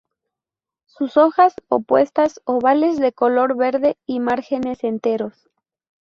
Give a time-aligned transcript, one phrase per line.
[0.87, 5.47] Sus hojas, opuestas, ovales de color verde y márgenes enteros.